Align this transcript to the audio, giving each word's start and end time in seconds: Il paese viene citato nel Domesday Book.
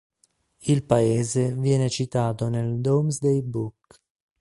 Il 0.63 0.83
paese 0.83 1.53
viene 1.53 1.87
citato 1.87 2.49
nel 2.49 2.81
Domesday 2.81 3.43
Book. 3.43 3.99